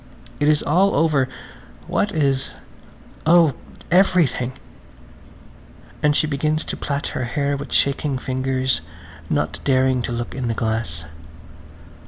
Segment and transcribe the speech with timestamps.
[0.39, 1.29] It is all over!
[1.85, 2.53] What is?
[3.27, 3.53] Oh,
[3.91, 4.53] everything!
[6.01, 8.81] And she begins to plait her hair with shaking fingers,
[9.29, 11.05] not daring to look in the glass.